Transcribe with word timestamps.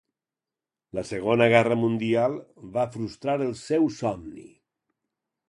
La 0.99 1.03
Segona 1.09 1.47
Guerra 1.55 1.77
Mundial 1.81 2.39
va 2.79 2.87
frustrar 2.97 3.37
el 3.51 3.53
seu 3.61 3.87
somni. 4.01 4.49